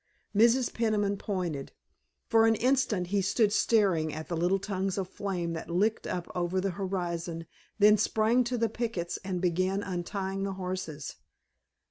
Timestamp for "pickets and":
8.67-9.39